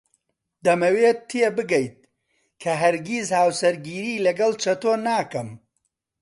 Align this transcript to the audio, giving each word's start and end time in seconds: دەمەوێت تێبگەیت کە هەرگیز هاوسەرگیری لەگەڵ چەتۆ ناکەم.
دەمەوێت 0.65 1.19
تێبگەیت 1.29 1.97
کە 2.61 2.71
هەرگیز 2.81 3.27
هاوسەرگیری 3.37 4.21
لەگەڵ 4.25 4.53
چەتۆ 4.63 4.93
ناکەم. 5.07 5.49